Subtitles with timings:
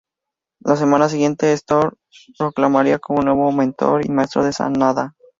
[0.61, 5.13] La semana siguiente Storm se proclamaría como el nuevo mentor y maestro de Sanada.